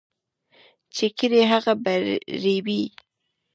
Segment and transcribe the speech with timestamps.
[0.95, 1.93] چي کرې، هغه به
[2.43, 2.81] رېبې.